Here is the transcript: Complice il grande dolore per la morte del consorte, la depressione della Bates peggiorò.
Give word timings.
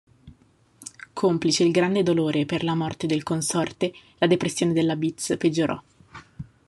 Complice 1.13 1.61
il 1.63 1.69
grande 1.69 2.01
dolore 2.01 2.47
per 2.47 2.63
la 2.63 2.73
morte 2.73 3.05
del 3.05 3.21
consorte, 3.21 3.93
la 4.17 4.25
depressione 4.25 4.73
della 4.73 4.95
Bates 4.95 5.35
peggiorò. 5.37 5.79